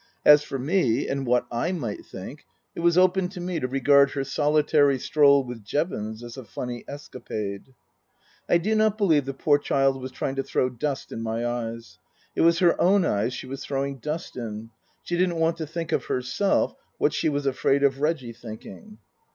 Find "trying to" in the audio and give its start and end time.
10.11-10.43